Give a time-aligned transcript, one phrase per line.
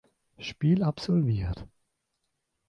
[0.39, 1.67] Spiel absolviert.